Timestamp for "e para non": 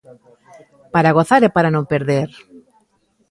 1.47-1.89